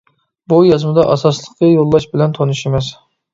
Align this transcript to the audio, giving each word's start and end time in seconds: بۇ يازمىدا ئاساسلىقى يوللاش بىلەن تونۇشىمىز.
بۇ 0.53 0.57
يازمىدا 0.67 1.03
ئاساسلىقى 1.11 1.69
يوللاش 1.73 2.09
بىلەن 2.15 2.35
تونۇشىمىز. 2.39 2.91